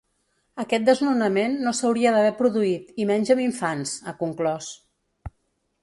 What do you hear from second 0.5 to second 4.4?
Aquest desnonament no s’hauria d’haver produït i menys amb infants, ha